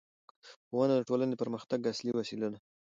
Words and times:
ښوونه 0.67 0.93
د 0.97 1.01
ټولنې 1.09 1.31
د 1.35 1.39
پرمختګ 1.41 1.79
اصلي 1.91 2.11
وسیله 2.15 2.47
ده 2.53 2.59